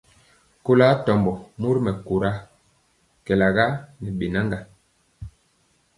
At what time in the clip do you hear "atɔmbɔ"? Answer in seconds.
0.93-1.31